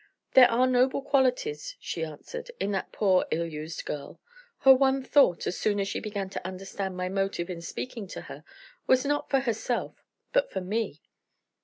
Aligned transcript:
"There 0.33 0.49
are 0.49 0.65
noble 0.65 1.03
qualities," 1.03 1.75
she 1.79 2.03
answered, 2.03 2.49
"in 2.59 2.71
that 2.71 2.91
poor 2.91 3.27
ill 3.29 3.45
used 3.45 3.85
girl. 3.85 4.19
Her 4.61 4.73
one 4.73 5.03
thought, 5.03 5.45
as 5.45 5.59
soon 5.59 5.79
as 5.79 5.87
she 5.87 5.99
began 5.99 6.27
to 6.31 6.43
understand 6.43 6.97
my 6.97 7.07
motive 7.07 7.51
in 7.51 7.61
speaking 7.61 8.07
to 8.07 8.21
her, 8.21 8.43
was 8.87 9.05
not 9.05 9.29
for 9.29 9.41
herself, 9.41 10.03
but 10.33 10.49
for 10.51 10.59
me. 10.61 11.03